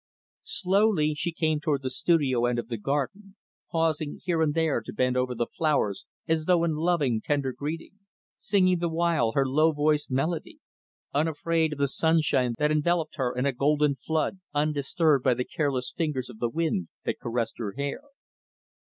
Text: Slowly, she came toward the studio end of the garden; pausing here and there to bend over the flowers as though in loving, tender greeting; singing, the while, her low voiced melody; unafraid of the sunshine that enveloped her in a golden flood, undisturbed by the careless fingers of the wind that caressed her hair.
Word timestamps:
Slowly, 0.49 1.13
she 1.13 1.31
came 1.31 1.59
toward 1.59 1.83
the 1.83 1.91
studio 1.91 2.45
end 2.45 2.57
of 2.57 2.69
the 2.69 2.77
garden; 2.77 3.35
pausing 3.69 4.19
here 4.23 4.41
and 4.41 4.55
there 4.55 4.81
to 4.81 4.91
bend 4.91 5.15
over 5.15 5.35
the 5.35 5.45
flowers 5.45 6.07
as 6.27 6.45
though 6.45 6.63
in 6.63 6.73
loving, 6.73 7.21
tender 7.21 7.53
greeting; 7.53 7.99
singing, 8.35 8.79
the 8.79 8.89
while, 8.89 9.33
her 9.33 9.47
low 9.47 9.73
voiced 9.73 10.09
melody; 10.09 10.57
unafraid 11.13 11.73
of 11.73 11.77
the 11.77 11.87
sunshine 11.87 12.55
that 12.57 12.71
enveloped 12.71 13.17
her 13.17 13.35
in 13.37 13.45
a 13.45 13.53
golden 13.53 13.93
flood, 13.93 14.39
undisturbed 14.55 15.23
by 15.23 15.35
the 15.35 15.45
careless 15.45 15.93
fingers 15.95 16.31
of 16.31 16.39
the 16.39 16.49
wind 16.49 16.87
that 17.05 17.19
caressed 17.19 17.59
her 17.59 17.73
hair. 17.73 18.01